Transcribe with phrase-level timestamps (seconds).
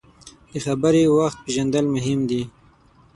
[0.51, 2.41] د خبرې وخت پیژندل مهم دي.